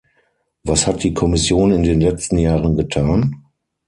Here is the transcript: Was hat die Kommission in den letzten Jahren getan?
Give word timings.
Was 0.63 0.87
hat 0.87 1.03
die 1.03 1.13
Kommission 1.13 1.71
in 1.71 1.83
den 1.83 2.01
letzten 2.01 2.39
Jahren 2.39 2.75
getan? 2.75 3.43